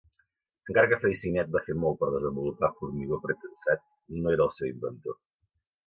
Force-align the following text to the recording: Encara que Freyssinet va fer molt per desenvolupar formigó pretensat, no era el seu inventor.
Encara 0.71 0.89
que 0.93 0.97
Freyssinet 1.03 1.51
va 1.57 1.61
fer 1.67 1.75
molt 1.83 2.01
per 2.01 2.09
desenvolupar 2.15 2.73
formigó 2.83 3.23
pretensat, 3.29 3.87
no 4.21 4.37
era 4.37 4.49
el 4.51 4.55
seu 4.61 4.73
inventor. 4.77 5.23